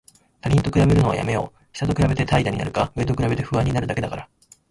[0.41, 1.65] 他人と比べるのはやめよう。
[1.77, 4.27] 下と比べて怠惰になるか、上と比べて不安になるだけだから。